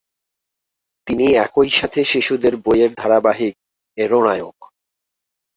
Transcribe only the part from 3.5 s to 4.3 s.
""-এরও